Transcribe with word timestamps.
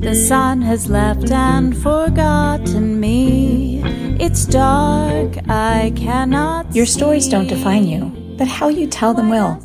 The 0.00 0.14
sun 0.16 0.62
has 0.62 0.90
left 0.90 1.30
and 1.30 1.76
forgotten 1.76 2.98
me. 2.98 3.80
It's 4.18 4.44
dark, 4.44 5.36
I 5.48 5.92
cannot. 5.94 6.74
Your 6.74 6.86
stories 6.86 7.28
don't 7.28 7.46
define 7.46 7.86
you, 7.86 8.06
but 8.36 8.48
how 8.48 8.66
you 8.68 8.88
tell 8.88 9.14
them 9.14 9.28
will. 9.28 9.62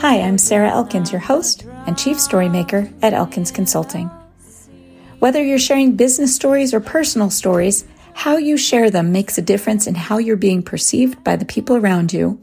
Hi, 0.00 0.20
I'm 0.20 0.36
Sarah 0.36 0.70
Elkins, 0.70 1.12
your 1.12 1.20
host 1.20 1.64
and 1.86 1.96
chief 1.96 2.18
storymaker 2.18 2.90
at 3.02 3.12
Elkins 3.12 3.52
Consulting. 3.52 4.10
Whether 5.20 5.44
you're 5.44 5.58
sharing 5.60 5.94
business 5.94 6.34
stories 6.34 6.74
or 6.74 6.80
personal 6.80 7.30
stories, 7.30 7.84
how 8.14 8.36
you 8.36 8.56
share 8.56 8.90
them 8.90 9.12
makes 9.12 9.38
a 9.38 9.42
difference 9.42 9.86
in 9.86 9.94
how 9.94 10.18
you're 10.18 10.36
being 10.36 10.62
perceived 10.62 11.22
by 11.22 11.36
the 11.36 11.44
people 11.44 11.76
around 11.76 12.12
you 12.12 12.40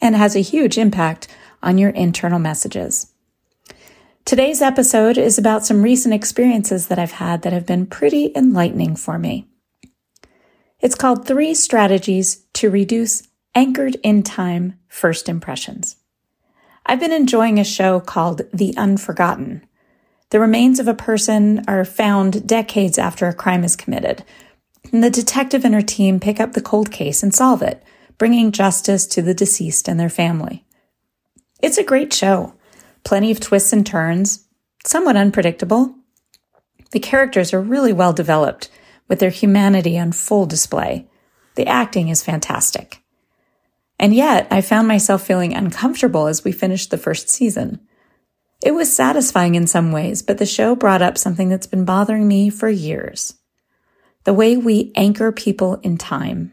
and 0.00 0.16
has 0.16 0.34
a 0.34 0.40
huge 0.40 0.78
impact 0.78 1.28
on 1.62 1.78
your 1.78 1.90
internal 1.90 2.40
messages. 2.40 3.11
Today's 4.24 4.62
episode 4.62 5.18
is 5.18 5.36
about 5.36 5.66
some 5.66 5.82
recent 5.82 6.14
experiences 6.14 6.86
that 6.86 6.98
I've 6.98 7.12
had 7.12 7.42
that 7.42 7.52
have 7.52 7.66
been 7.66 7.86
pretty 7.86 8.30
enlightening 8.36 8.94
for 8.94 9.18
me. 9.18 9.48
It's 10.80 10.94
called 10.94 11.26
Three 11.26 11.54
Strategies 11.54 12.44
to 12.54 12.70
Reduce 12.70 13.24
Anchored 13.54 13.96
in 14.04 14.22
Time 14.22 14.78
First 14.86 15.28
Impressions. 15.28 15.96
I've 16.86 17.00
been 17.00 17.12
enjoying 17.12 17.58
a 17.58 17.64
show 17.64 17.98
called 17.98 18.42
The 18.54 18.76
Unforgotten. 18.76 19.66
The 20.30 20.40
remains 20.40 20.78
of 20.78 20.86
a 20.86 20.94
person 20.94 21.64
are 21.66 21.84
found 21.84 22.46
decades 22.46 22.98
after 22.98 23.26
a 23.26 23.34
crime 23.34 23.64
is 23.64 23.76
committed. 23.76 24.24
And 24.92 25.02
the 25.02 25.10
detective 25.10 25.64
and 25.64 25.74
her 25.74 25.82
team 25.82 26.20
pick 26.20 26.38
up 26.38 26.52
the 26.52 26.62
cold 26.62 26.92
case 26.92 27.24
and 27.24 27.34
solve 27.34 27.60
it, 27.60 27.82
bringing 28.18 28.52
justice 28.52 29.04
to 29.06 29.20
the 29.20 29.34
deceased 29.34 29.88
and 29.88 29.98
their 29.98 30.08
family. 30.08 30.64
It's 31.60 31.76
a 31.78 31.84
great 31.84 32.12
show 32.12 32.54
plenty 33.04 33.30
of 33.30 33.40
twists 33.40 33.72
and 33.72 33.86
turns, 33.86 34.46
somewhat 34.84 35.16
unpredictable. 35.16 35.94
The 36.90 37.00
characters 37.00 37.52
are 37.52 37.60
really 37.60 37.92
well 37.92 38.12
developed, 38.12 38.68
with 39.08 39.18
their 39.18 39.30
humanity 39.30 39.98
on 39.98 40.12
full 40.12 40.46
display. 40.46 41.06
The 41.54 41.66
acting 41.66 42.08
is 42.08 42.22
fantastic. 42.22 43.02
And 43.98 44.14
yet, 44.14 44.48
I 44.50 44.62
found 44.62 44.88
myself 44.88 45.22
feeling 45.22 45.54
uncomfortable 45.54 46.26
as 46.26 46.44
we 46.44 46.52
finished 46.52 46.90
the 46.90 46.98
first 46.98 47.28
season. 47.28 47.80
It 48.64 48.72
was 48.72 48.94
satisfying 48.94 49.54
in 49.54 49.66
some 49.66 49.92
ways, 49.92 50.22
but 50.22 50.38
the 50.38 50.46
show 50.46 50.74
brought 50.74 51.02
up 51.02 51.18
something 51.18 51.48
that's 51.48 51.66
been 51.66 51.84
bothering 51.84 52.26
me 52.26 52.48
for 52.48 52.68
years. 52.68 53.34
The 54.24 54.32
way 54.32 54.56
we 54.56 54.92
anchor 54.94 55.32
people 55.32 55.76
in 55.82 55.98
time. 55.98 56.52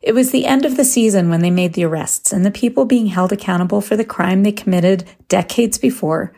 It 0.00 0.14
was 0.14 0.30
the 0.30 0.46
end 0.46 0.64
of 0.64 0.76
the 0.76 0.84
season 0.84 1.28
when 1.28 1.40
they 1.40 1.50
made 1.50 1.74
the 1.74 1.84
arrests, 1.84 2.32
and 2.32 2.44
the 2.44 2.50
people 2.50 2.86
being 2.86 3.08
held 3.08 3.32
accountable 3.32 3.80
for 3.80 3.96
the 3.96 4.04
crime 4.04 4.42
they 4.42 4.52
committed 4.52 5.04
decades 5.28 5.76
before 5.76 6.32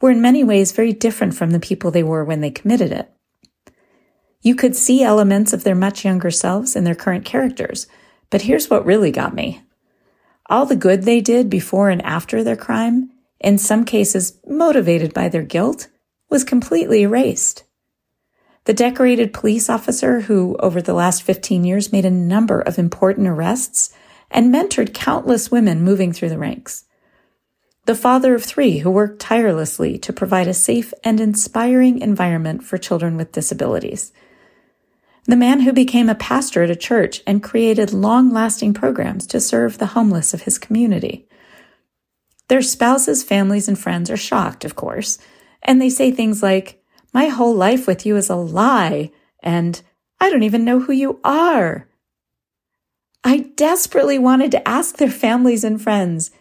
were 0.00 0.10
in 0.10 0.20
many 0.20 0.42
ways 0.42 0.72
very 0.72 0.92
different 0.92 1.34
from 1.34 1.50
the 1.50 1.60
people 1.60 1.90
they 1.90 2.02
were 2.02 2.24
when 2.24 2.40
they 2.40 2.50
committed 2.50 2.90
it. 2.90 3.10
You 4.42 4.54
could 4.54 4.74
see 4.74 5.02
elements 5.02 5.52
of 5.52 5.64
their 5.64 5.76
much 5.76 6.04
younger 6.04 6.30
selves 6.30 6.74
in 6.74 6.84
their 6.84 6.94
current 6.96 7.24
characters, 7.24 7.86
but 8.30 8.42
here's 8.42 8.68
what 8.68 8.84
really 8.84 9.12
got 9.12 9.34
me. 9.34 9.62
All 10.50 10.66
the 10.66 10.76
good 10.76 11.04
they 11.04 11.20
did 11.20 11.48
before 11.48 11.88
and 11.90 12.02
after 12.02 12.42
their 12.42 12.56
crime, 12.56 13.10
in 13.40 13.58
some 13.58 13.84
cases 13.84 14.38
motivated 14.46 15.14
by 15.14 15.28
their 15.28 15.42
guilt, 15.42 15.88
was 16.28 16.44
completely 16.44 17.02
erased. 17.02 17.64
The 18.64 18.74
decorated 18.74 19.34
police 19.34 19.68
officer 19.68 20.22
who, 20.22 20.56
over 20.58 20.80
the 20.80 20.94
last 20.94 21.22
15 21.22 21.64
years, 21.64 21.92
made 21.92 22.06
a 22.06 22.10
number 22.10 22.60
of 22.60 22.78
important 22.78 23.28
arrests 23.28 23.94
and 24.30 24.52
mentored 24.52 24.94
countless 24.94 25.50
women 25.50 25.82
moving 25.82 26.12
through 26.12 26.30
the 26.30 26.38
ranks. 26.38 26.84
The 27.84 27.94
father 27.94 28.34
of 28.34 28.42
three 28.42 28.78
who 28.78 28.90
worked 28.90 29.20
tirelessly 29.20 29.98
to 29.98 30.12
provide 30.12 30.48
a 30.48 30.54
safe 30.54 30.94
and 31.04 31.20
inspiring 31.20 32.00
environment 32.00 32.64
for 32.64 32.78
children 32.78 33.18
with 33.18 33.32
disabilities. 33.32 34.12
The 35.26 35.36
man 35.36 35.60
who 35.60 35.72
became 35.72 36.08
a 36.08 36.14
pastor 36.14 36.62
at 36.62 36.70
a 36.70 36.76
church 36.76 37.22
and 37.26 37.42
created 37.42 37.92
long 37.92 38.30
lasting 38.30 38.72
programs 38.72 39.26
to 39.28 39.40
serve 39.40 39.76
the 39.76 39.86
homeless 39.86 40.32
of 40.32 40.42
his 40.42 40.58
community. 40.58 41.28
Their 42.48 42.62
spouses, 42.62 43.22
families, 43.22 43.68
and 43.68 43.78
friends 43.78 44.10
are 44.10 44.16
shocked, 44.16 44.64
of 44.64 44.76
course, 44.76 45.18
and 45.62 45.80
they 45.80 45.90
say 45.90 46.10
things 46.10 46.42
like, 46.42 46.82
my 47.14 47.28
whole 47.28 47.54
life 47.54 47.86
with 47.86 48.04
you 48.04 48.16
is 48.16 48.28
a 48.28 48.34
lie, 48.34 49.12
and 49.40 49.80
I 50.20 50.28
don't 50.28 50.42
even 50.42 50.64
know 50.64 50.80
who 50.80 50.92
you 50.92 51.20
are. 51.22 51.88
I 53.22 53.52
desperately 53.56 54.18
wanted 54.18 54.50
to 54.50 54.68
ask 54.68 54.96
their 54.96 55.10
families 55.10 55.64
and 55.64 55.80
friends, 55.80 56.32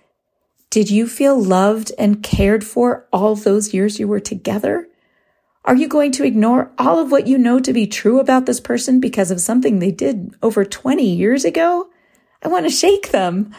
did 0.72 0.90
you 0.90 1.08
feel 1.08 1.40
loved 1.40 1.92
and 2.00 2.24
cared 2.24 2.64
for 2.64 3.08
all 3.14 3.36
those 3.36 3.74
years 3.74 4.00
you 4.00 4.08
were 4.08 4.20
together? 4.20 4.88
Are 5.66 5.76
you 5.76 5.88
going 5.88 6.12
to 6.14 6.26
ignore 6.26 6.72
all 6.80 7.00
of 7.00 7.12
what 7.12 7.28
you 7.28 7.38
know 7.38 7.60
to 7.60 7.72
be 7.72 7.86
true 7.86 8.20
about 8.20 8.48
this 8.48 8.60
person 8.60 9.00
because 9.00 9.30
of 9.30 9.40
something 9.40 9.78
they 9.78 9.92
did 9.92 10.36
over 10.42 10.66
20 10.66 11.06
years 11.06 11.46
ago? 11.46 11.90
I 12.42 12.48
want 12.48 12.66
to 12.66 12.72
shake 12.72 13.12
them. 13.12 13.54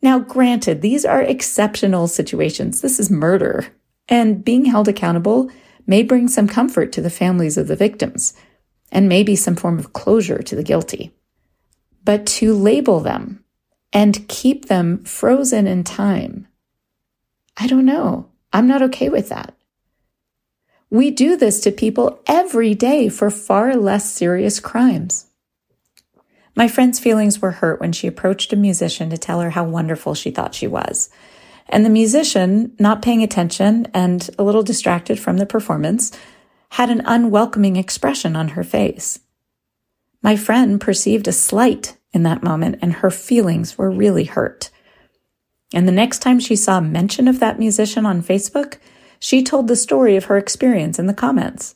Now, 0.00 0.18
granted, 0.18 0.80
these 0.80 1.04
are 1.04 1.22
exceptional 1.22 2.08
situations. 2.08 2.80
This 2.80 2.98
is 2.98 3.10
murder. 3.10 3.66
And 4.08 4.44
being 4.44 4.64
held 4.64 4.88
accountable 4.88 5.50
may 5.86 6.02
bring 6.02 6.28
some 6.28 6.48
comfort 6.48 6.92
to 6.92 7.02
the 7.02 7.10
families 7.10 7.56
of 7.56 7.68
the 7.68 7.76
victims 7.76 8.34
and 8.90 9.08
maybe 9.08 9.36
some 9.36 9.56
form 9.56 9.78
of 9.78 9.92
closure 9.92 10.42
to 10.42 10.56
the 10.56 10.62
guilty. 10.62 11.12
But 12.04 12.26
to 12.26 12.54
label 12.54 13.00
them 13.00 13.44
and 13.92 14.28
keep 14.28 14.66
them 14.66 15.04
frozen 15.04 15.66
in 15.66 15.84
time, 15.84 16.46
I 17.56 17.66
don't 17.66 17.86
know. 17.86 18.30
I'm 18.52 18.66
not 18.66 18.82
okay 18.82 19.08
with 19.08 19.28
that. 19.30 19.54
We 20.90 21.10
do 21.10 21.36
this 21.36 21.60
to 21.60 21.72
people 21.72 22.20
every 22.26 22.74
day 22.74 23.08
for 23.08 23.30
far 23.30 23.74
less 23.74 24.12
serious 24.12 24.60
crimes. 24.60 25.26
My 26.54 26.68
friend's 26.68 27.00
feelings 27.00 27.42
were 27.42 27.50
hurt 27.50 27.80
when 27.80 27.90
she 27.92 28.06
approached 28.06 28.52
a 28.52 28.56
musician 28.56 29.10
to 29.10 29.18
tell 29.18 29.40
her 29.40 29.50
how 29.50 29.64
wonderful 29.64 30.14
she 30.14 30.30
thought 30.30 30.54
she 30.54 30.68
was 30.68 31.10
and 31.68 31.84
the 31.84 31.90
musician, 31.90 32.74
not 32.78 33.02
paying 33.02 33.22
attention 33.22 33.86
and 33.94 34.28
a 34.38 34.44
little 34.44 34.62
distracted 34.62 35.18
from 35.18 35.38
the 35.38 35.46
performance, 35.46 36.12
had 36.70 36.90
an 36.90 37.02
unwelcoming 37.04 37.76
expression 37.76 38.36
on 38.36 38.48
her 38.48 38.64
face. 38.64 39.20
My 40.22 40.36
friend 40.36 40.80
perceived 40.80 41.28
a 41.28 41.32
slight 41.32 41.96
in 42.12 42.22
that 42.22 42.42
moment 42.42 42.78
and 42.80 42.94
her 42.94 43.10
feelings 43.10 43.76
were 43.76 43.90
really 43.90 44.24
hurt. 44.24 44.70
And 45.72 45.88
the 45.88 45.92
next 45.92 46.20
time 46.20 46.38
she 46.38 46.56
saw 46.56 46.80
mention 46.80 47.28
of 47.28 47.40
that 47.40 47.58
musician 47.58 48.06
on 48.06 48.22
Facebook, 48.22 48.78
she 49.18 49.42
told 49.42 49.68
the 49.68 49.76
story 49.76 50.16
of 50.16 50.26
her 50.26 50.36
experience 50.36 50.98
in 50.98 51.06
the 51.06 51.14
comments. 51.14 51.74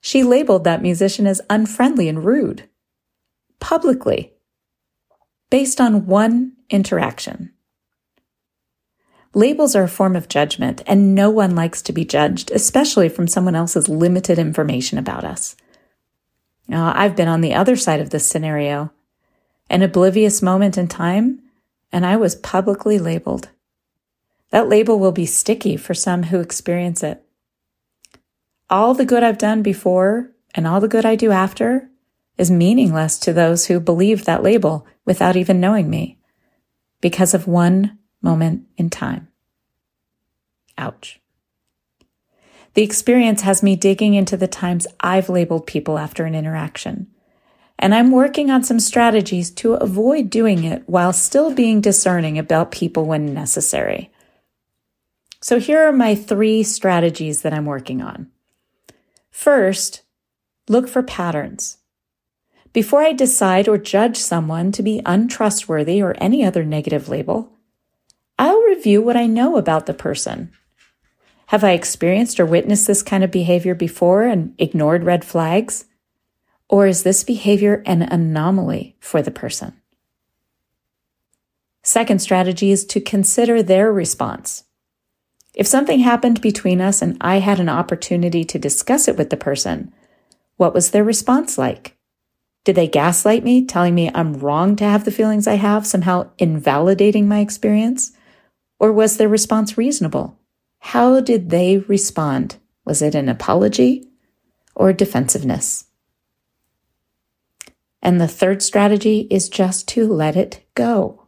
She 0.00 0.22
labeled 0.22 0.64
that 0.64 0.82
musician 0.82 1.26
as 1.26 1.40
unfriendly 1.48 2.08
and 2.08 2.24
rude. 2.24 2.68
Publicly. 3.60 4.34
Based 5.50 5.80
on 5.80 6.06
one 6.06 6.52
interaction. 6.70 7.52
Labels 9.38 9.76
are 9.76 9.84
a 9.84 9.88
form 9.88 10.16
of 10.16 10.26
judgment, 10.26 10.82
and 10.84 11.14
no 11.14 11.30
one 11.30 11.54
likes 11.54 11.80
to 11.82 11.92
be 11.92 12.04
judged, 12.04 12.50
especially 12.50 13.08
from 13.08 13.28
someone 13.28 13.54
else's 13.54 13.88
limited 13.88 14.36
information 14.36 14.98
about 14.98 15.22
us. 15.22 15.54
Now, 16.66 16.92
I've 16.92 17.14
been 17.14 17.28
on 17.28 17.40
the 17.40 17.54
other 17.54 17.76
side 17.76 18.00
of 18.00 18.10
this 18.10 18.26
scenario, 18.26 18.90
an 19.70 19.82
oblivious 19.82 20.42
moment 20.42 20.76
in 20.76 20.88
time, 20.88 21.40
and 21.92 22.04
I 22.04 22.16
was 22.16 22.34
publicly 22.34 22.98
labeled. 22.98 23.50
That 24.50 24.68
label 24.68 24.98
will 24.98 25.12
be 25.12 25.24
sticky 25.24 25.76
for 25.76 25.94
some 25.94 26.24
who 26.24 26.40
experience 26.40 27.04
it. 27.04 27.22
All 28.68 28.92
the 28.92 29.06
good 29.06 29.22
I've 29.22 29.38
done 29.38 29.62
before 29.62 30.32
and 30.52 30.66
all 30.66 30.80
the 30.80 30.88
good 30.88 31.06
I 31.06 31.14
do 31.14 31.30
after 31.30 31.88
is 32.38 32.50
meaningless 32.50 33.20
to 33.20 33.32
those 33.32 33.66
who 33.66 33.78
believe 33.78 34.24
that 34.24 34.42
label 34.42 34.84
without 35.04 35.36
even 35.36 35.60
knowing 35.60 35.88
me 35.88 36.18
because 37.00 37.34
of 37.34 37.46
one 37.46 37.98
moment 38.20 38.66
in 38.76 38.90
time. 38.90 39.27
Ouch. 40.78 41.20
The 42.74 42.82
experience 42.82 43.42
has 43.42 43.62
me 43.62 43.76
digging 43.76 44.14
into 44.14 44.36
the 44.36 44.46
times 44.46 44.86
I've 45.00 45.28
labeled 45.28 45.66
people 45.66 45.98
after 45.98 46.24
an 46.24 46.34
interaction. 46.34 47.08
And 47.78 47.94
I'm 47.94 48.10
working 48.10 48.50
on 48.50 48.64
some 48.64 48.80
strategies 48.80 49.50
to 49.52 49.74
avoid 49.74 50.30
doing 50.30 50.64
it 50.64 50.82
while 50.86 51.12
still 51.12 51.52
being 51.52 51.80
discerning 51.80 52.38
about 52.38 52.70
people 52.70 53.04
when 53.04 53.34
necessary. 53.34 54.10
So 55.40 55.60
here 55.60 55.82
are 55.82 55.92
my 55.92 56.14
three 56.14 56.62
strategies 56.62 57.42
that 57.42 57.52
I'm 57.52 57.66
working 57.66 58.02
on. 58.02 58.30
First, 59.30 60.02
look 60.68 60.88
for 60.88 61.02
patterns. 61.02 61.78
Before 62.72 63.02
I 63.02 63.12
decide 63.12 63.68
or 63.68 63.78
judge 63.78 64.16
someone 64.16 64.72
to 64.72 64.82
be 64.82 65.00
untrustworthy 65.06 66.02
or 66.02 66.14
any 66.18 66.44
other 66.44 66.64
negative 66.64 67.08
label, 67.08 67.52
I'll 68.38 68.62
review 68.62 69.00
what 69.02 69.16
I 69.16 69.26
know 69.26 69.56
about 69.56 69.86
the 69.86 69.94
person. 69.94 70.52
Have 71.48 71.64
I 71.64 71.72
experienced 71.72 72.38
or 72.38 72.44
witnessed 72.44 72.86
this 72.86 73.02
kind 73.02 73.24
of 73.24 73.30
behavior 73.30 73.74
before 73.74 74.24
and 74.24 74.54
ignored 74.58 75.04
red 75.04 75.24
flags? 75.24 75.86
Or 76.68 76.86
is 76.86 77.04
this 77.04 77.24
behavior 77.24 77.82
an 77.86 78.02
anomaly 78.02 78.96
for 79.00 79.22
the 79.22 79.30
person? 79.30 79.72
Second 81.82 82.20
strategy 82.20 82.70
is 82.70 82.84
to 82.84 83.00
consider 83.00 83.62
their 83.62 83.90
response. 83.90 84.64
If 85.54 85.66
something 85.66 86.00
happened 86.00 86.42
between 86.42 86.82
us 86.82 87.00
and 87.00 87.16
I 87.22 87.38
had 87.38 87.60
an 87.60 87.70
opportunity 87.70 88.44
to 88.44 88.58
discuss 88.58 89.08
it 89.08 89.16
with 89.16 89.30
the 89.30 89.36
person, 89.38 89.90
what 90.58 90.74
was 90.74 90.90
their 90.90 91.02
response 91.02 91.56
like? 91.56 91.96
Did 92.64 92.76
they 92.76 92.88
gaslight 92.88 93.42
me, 93.42 93.64
telling 93.64 93.94
me 93.94 94.10
I'm 94.14 94.34
wrong 94.34 94.76
to 94.76 94.84
have 94.84 95.06
the 95.06 95.10
feelings 95.10 95.46
I 95.46 95.54
have, 95.54 95.86
somehow 95.86 96.28
invalidating 96.36 97.26
my 97.26 97.38
experience? 97.38 98.12
Or 98.78 98.92
was 98.92 99.16
their 99.16 99.30
response 99.30 99.78
reasonable? 99.78 100.37
How 100.78 101.20
did 101.20 101.50
they 101.50 101.78
respond? 101.78 102.56
Was 102.84 103.02
it 103.02 103.14
an 103.14 103.28
apology 103.28 104.08
or 104.74 104.92
defensiveness? 104.92 105.84
And 108.00 108.20
the 108.20 108.28
third 108.28 108.62
strategy 108.62 109.26
is 109.30 109.48
just 109.48 109.88
to 109.88 110.06
let 110.06 110.36
it 110.36 110.64
go. 110.74 111.26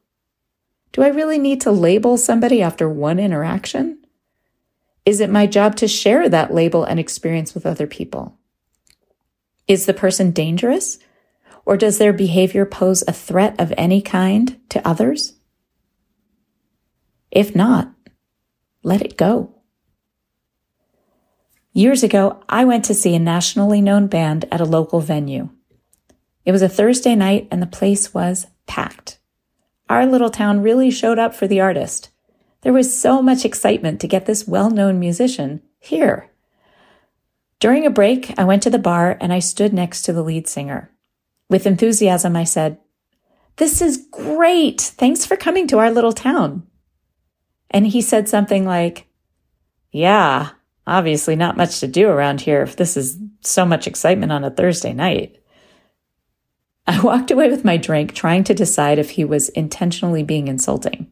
Do 0.92 1.02
I 1.02 1.08
really 1.08 1.38
need 1.38 1.60
to 1.62 1.70
label 1.70 2.16
somebody 2.16 2.62
after 2.62 2.88
one 2.88 3.18
interaction? 3.18 3.98
Is 5.04 5.20
it 5.20 5.30
my 5.30 5.46
job 5.46 5.76
to 5.76 5.88
share 5.88 6.28
that 6.28 6.54
label 6.54 6.84
and 6.84 7.00
experience 7.00 7.54
with 7.54 7.66
other 7.66 7.86
people? 7.86 8.38
Is 9.66 9.86
the 9.86 9.94
person 9.94 10.30
dangerous? 10.30 10.98
Or 11.64 11.76
does 11.76 11.98
their 11.98 12.12
behavior 12.12 12.64
pose 12.64 13.04
a 13.06 13.12
threat 13.12 13.54
of 13.60 13.72
any 13.76 14.02
kind 14.02 14.58
to 14.70 14.86
others? 14.86 15.34
If 17.30 17.54
not, 17.54 17.92
let 18.82 19.02
it 19.02 19.16
go. 19.16 19.54
Years 21.72 22.02
ago, 22.02 22.42
I 22.48 22.64
went 22.64 22.84
to 22.86 22.94
see 22.94 23.14
a 23.14 23.20
nationally 23.20 23.80
known 23.80 24.08
band 24.08 24.46
at 24.50 24.60
a 24.60 24.64
local 24.64 25.00
venue. 25.00 25.50
It 26.44 26.52
was 26.52 26.62
a 26.62 26.68
Thursday 26.68 27.14
night 27.14 27.46
and 27.50 27.62
the 27.62 27.66
place 27.66 28.12
was 28.12 28.46
packed. 28.66 29.18
Our 29.88 30.06
little 30.06 30.30
town 30.30 30.62
really 30.62 30.90
showed 30.90 31.18
up 31.18 31.34
for 31.34 31.46
the 31.46 31.60
artist. 31.60 32.10
There 32.62 32.72
was 32.72 32.98
so 33.00 33.22
much 33.22 33.44
excitement 33.44 34.00
to 34.00 34.08
get 34.08 34.26
this 34.26 34.48
well 34.48 34.70
known 34.70 34.98
musician 34.98 35.62
here. 35.78 36.30
During 37.58 37.86
a 37.86 37.90
break, 37.90 38.38
I 38.38 38.44
went 38.44 38.62
to 38.64 38.70
the 38.70 38.78
bar 38.78 39.16
and 39.20 39.32
I 39.32 39.38
stood 39.38 39.72
next 39.72 40.02
to 40.02 40.12
the 40.12 40.22
lead 40.22 40.48
singer. 40.48 40.90
With 41.48 41.66
enthusiasm, 41.66 42.36
I 42.36 42.44
said, 42.44 42.78
This 43.56 43.82
is 43.82 44.06
great. 44.10 44.80
Thanks 44.80 45.26
for 45.26 45.36
coming 45.36 45.66
to 45.68 45.78
our 45.78 45.90
little 45.90 46.12
town. 46.12 46.66
And 47.70 47.86
he 47.86 48.02
said 48.02 48.28
something 48.28 48.64
like, 48.64 49.06
Yeah, 49.92 50.50
obviously 50.86 51.36
not 51.36 51.56
much 51.56 51.80
to 51.80 51.86
do 51.86 52.08
around 52.08 52.40
here 52.40 52.62
if 52.62 52.76
this 52.76 52.96
is 52.96 53.18
so 53.42 53.64
much 53.64 53.86
excitement 53.86 54.32
on 54.32 54.44
a 54.44 54.50
Thursday 54.50 54.92
night. 54.92 55.36
I 56.86 57.00
walked 57.04 57.30
away 57.30 57.48
with 57.48 57.64
my 57.64 57.76
drink, 57.76 58.14
trying 58.14 58.44
to 58.44 58.54
decide 58.54 58.98
if 58.98 59.10
he 59.10 59.24
was 59.24 59.48
intentionally 59.50 60.22
being 60.22 60.48
insulting. 60.48 61.10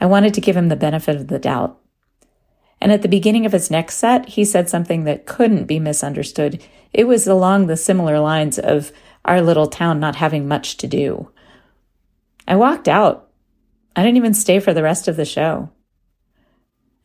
I 0.00 0.06
wanted 0.06 0.34
to 0.34 0.40
give 0.40 0.56
him 0.56 0.68
the 0.68 0.76
benefit 0.76 1.16
of 1.16 1.28
the 1.28 1.38
doubt. 1.38 1.80
And 2.80 2.92
at 2.92 3.02
the 3.02 3.08
beginning 3.08 3.46
of 3.46 3.52
his 3.52 3.70
next 3.70 3.96
set, 3.96 4.28
he 4.30 4.44
said 4.44 4.68
something 4.68 5.04
that 5.04 5.24
couldn't 5.24 5.64
be 5.64 5.78
misunderstood. 5.78 6.62
It 6.92 7.04
was 7.04 7.26
along 7.26 7.66
the 7.66 7.76
similar 7.76 8.20
lines 8.20 8.58
of 8.58 8.92
our 9.24 9.40
little 9.40 9.66
town 9.66 9.98
not 9.98 10.16
having 10.16 10.46
much 10.46 10.76
to 10.78 10.86
do. 10.86 11.30
I 12.46 12.56
walked 12.56 12.88
out. 12.88 13.30
I 13.94 14.02
didn't 14.02 14.18
even 14.18 14.34
stay 14.34 14.60
for 14.60 14.74
the 14.74 14.82
rest 14.82 15.08
of 15.08 15.16
the 15.16 15.24
show. 15.24 15.70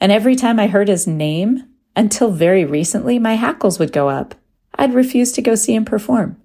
And 0.01 0.11
every 0.11 0.35
time 0.35 0.59
I 0.59 0.65
heard 0.65 0.87
his 0.87 1.05
name, 1.05 1.63
until 1.95 2.31
very 2.31 2.65
recently, 2.65 3.19
my 3.19 3.35
hackles 3.35 3.77
would 3.77 3.93
go 3.93 4.09
up. 4.09 4.33
I'd 4.73 4.95
refuse 4.95 5.31
to 5.33 5.43
go 5.43 5.53
see 5.53 5.75
him 5.75 5.85
perform. 5.85 6.41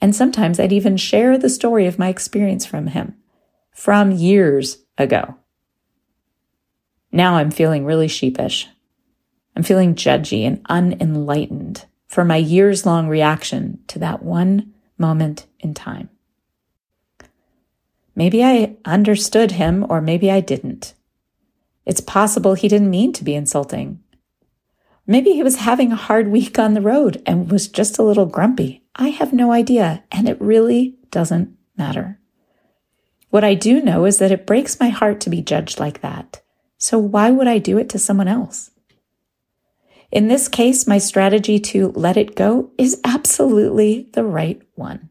And 0.00 0.14
sometimes 0.14 0.58
I'd 0.58 0.72
even 0.72 0.96
share 0.96 1.38
the 1.38 1.48
story 1.48 1.86
of 1.86 1.98
my 1.98 2.08
experience 2.08 2.66
from 2.66 2.88
him 2.88 3.14
from 3.70 4.10
years 4.10 4.78
ago. 4.98 5.36
Now 7.12 7.36
I'm 7.36 7.52
feeling 7.52 7.84
really 7.84 8.08
sheepish. 8.08 8.66
I'm 9.54 9.62
feeling 9.62 9.94
judgy 9.94 10.44
and 10.44 10.60
unenlightened 10.68 11.84
for 12.08 12.24
my 12.24 12.36
years 12.36 12.84
long 12.84 13.08
reaction 13.08 13.78
to 13.88 14.00
that 14.00 14.24
one 14.24 14.74
moment 14.98 15.46
in 15.60 15.74
time. 15.74 16.08
Maybe 18.16 18.42
I 18.42 18.76
understood 18.84 19.52
him 19.52 19.86
or 19.88 20.00
maybe 20.00 20.30
I 20.30 20.40
didn't. 20.40 20.94
It's 21.88 22.02
possible 22.02 22.52
he 22.52 22.68
didn't 22.68 22.90
mean 22.90 23.14
to 23.14 23.24
be 23.24 23.34
insulting. 23.34 24.00
Maybe 25.06 25.32
he 25.32 25.42
was 25.42 25.56
having 25.56 25.90
a 25.90 25.96
hard 25.96 26.28
week 26.28 26.58
on 26.58 26.74
the 26.74 26.82
road 26.82 27.22
and 27.24 27.50
was 27.50 27.66
just 27.66 27.98
a 27.98 28.02
little 28.02 28.26
grumpy. 28.26 28.84
I 28.94 29.08
have 29.08 29.32
no 29.32 29.52
idea, 29.52 30.04
and 30.12 30.28
it 30.28 30.38
really 30.38 30.98
doesn't 31.10 31.56
matter. 31.78 32.20
What 33.30 33.42
I 33.42 33.54
do 33.54 33.80
know 33.80 34.04
is 34.04 34.18
that 34.18 34.30
it 34.30 34.46
breaks 34.46 34.78
my 34.78 34.90
heart 34.90 35.18
to 35.22 35.30
be 35.30 35.40
judged 35.40 35.80
like 35.80 36.02
that. 36.02 36.42
So 36.76 36.98
why 36.98 37.30
would 37.30 37.48
I 37.48 37.56
do 37.56 37.78
it 37.78 37.88
to 37.88 37.98
someone 37.98 38.28
else? 38.28 38.70
In 40.12 40.28
this 40.28 40.46
case, 40.46 40.86
my 40.86 40.98
strategy 40.98 41.58
to 41.58 41.88
let 41.92 42.18
it 42.18 42.36
go 42.36 42.70
is 42.76 43.00
absolutely 43.02 44.10
the 44.12 44.24
right 44.24 44.60
one. 44.74 45.08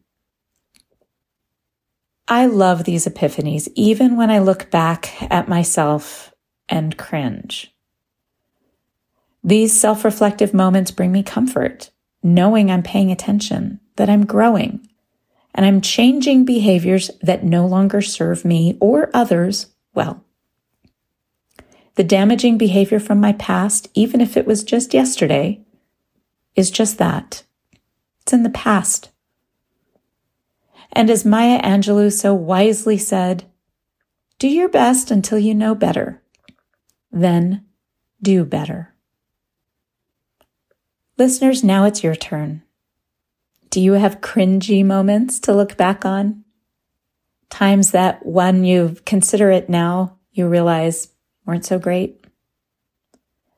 I 2.28 2.46
love 2.46 2.84
these 2.84 3.04
epiphanies, 3.04 3.68
even 3.74 4.16
when 4.16 4.30
I 4.30 4.38
look 4.38 4.70
back 4.70 5.20
at 5.28 5.48
myself 5.48 6.32
and 6.68 6.96
cringe. 6.96 7.74
These 9.42 9.78
self 9.78 10.04
reflective 10.04 10.52
moments 10.52 10.90
bring 10.90 11.12
me 11.12 11.22
comfort, 11.22 11.90
knowing 12.22 12.70
I'm 12.70 12.82
paying 12.82 13.10
attention, 13.10 13.80
that 13.96 14.10
I'm 14.10 14.26
growing, 14.26 14.86
and 15.54 15.64
I'm 15.64 15.80
changing 15.80 16.44
behaviors 16.44 17.10
that 17.22 17.44
no 17.44 17.66
longer 17.66 18.00
serve 18.02 18.44
me 18.44 18.76
or 18.80 19.10
others 19.14 19.66
well. 19.94 20.24
The 21.94 22.04
damaging 22.04 22.58
behavior 22.58 23.00
from 23.00 23.20
my 23.20 23.32
past, 23.32 23.88
even 23.94 24.20
if 24.20 24.36
it 24.36 24.46
was 24.46 24.62
just 24.62 24.94
yesterday, 24.94 25.60
is 26.54 26.70
just 26.70 26.98
that. 26.98 27.42
It's 28.22 28.32
in 28.32 28.42
the 28.42 28.50
past. 28.50 29.10
And 30.92 31.10
as 31.10 31.24
Maya 31.24 31.60
Angelou 31.62 32.12
so 32.12 32.34
wisely 32.34 32.98
said, 32.98 33.44
do 34.38 34.48
your 34.48 34.68
best 34.68 35.10
until 35.10 35.38
you 35.38 35.54
know 35.54 35.74
better. 35.74 36.22
Then 37.10 37.64
do 38.22 38.44
better. 38.44 38.94
Listeners, 41.16 41.64
now 41.64 41.84
it's 41.84 42.04
your 42.04 42.14
turn. 42.14 42.62
Do 43.70 43.80
you 43.80 43.92
have 43.94 44.20
cringy 44.20 44.84
moments 44.84 45.40
to 45.40 45.52
look 45.52 45.76
back 45.76 46.04
on? 46.04 46.44
Times 47.50 47.90
that 47.90 48.24
when 48.24 48.64
you 48.64 48.96
consider 49.04 49.50
it 49.50 49.68
now, 49.68 50.18
you 50.32 50.48
realize 50.48 51.08
weren't 51.44 51.64
so 51.64 51.78
great? 51.78 52.24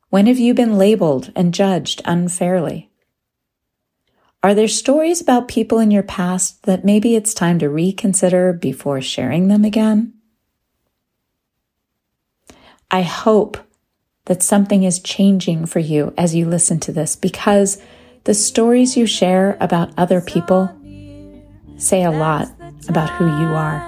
When 0.09 0.27
have 0.27 0.39
you 0.39 0.55
been 0.55 0.79
labeled 0.79 1.33
and 1.37 1.55
judged 1.55 2.03
unfairly? 2.05 2.91
Are 4.43 4.55
there 4.55 4.69
stories 4.69 5.21
about 5.21 5.49
people 5.49 5.79
in 5.79 5.91
your 5.91 6.03
past 6.03 6.63
that 6.63 6.85
maybe 6.85 7.15
it's 7.15 7.35
time 7.35 7.59
to 7.59 7.69
reconsider 7.69 8.53
before 8.55 9.01
sharing 9.01 9.49
them 9.49 9.65
again? 9.65 10.15
I 12.91 13.03
hope 13.03 13.59
that 14.25 14.43
something 14.43 14.85
is 14.85 14.99
changing 15.01 15.67
for 15.67 15.79
you 15.79 16.13
as 16.17 16.35
you 16.35 16.47
listen 16.47 16.81
to 16.81 16.93
this 16.93 17.17
because 17.17 17.81
the 18.25 18.35
stories 18.35 18.97
you 18.97 19.07
share 19.07 19.57
about 19.61 19.93
other 19.97 20.21
people 20.21 20.71
say 21.77 22.03
a 22.03 22.11
lot 22.11 22.49
about 22.89 23.11
who 23.11 23.27
you 23.27 23.49
are. 23.49 23.81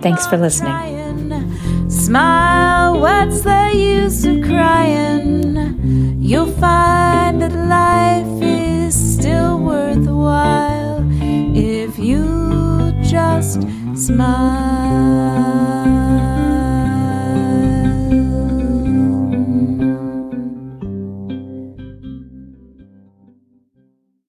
Thanks 0.00 0.26
for 0.26 0.36
listening. 0.36 1.90
Smile, 1.90 2.98
what's 3.00 3.42
the 3.42 3.70
use 3.74 4.24
of 4.24 4.42
crying? 4.42 6.20
You'll 6.20 6.52
find 6.52 7.42
that 7.42 7.52
life 7.52 8.42
is 8.42 8.94
still 8.94 9.58
worthwhile 9.58 11.06
if 11.54 11.98
you 11.98 12.92
just 13.02 13.62
smile. 13.94 15.01